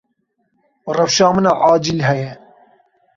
Rewşa 0.97 1.27
min 1.35 1.45
a 1.51 1.53
acîl 1.73 1.99
heye. 2.07 2.31